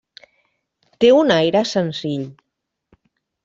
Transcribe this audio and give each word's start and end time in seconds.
Té 1.05 1.11
un 1.19 1.35
aire 1.37 1.63
senzill. 1.75 2.27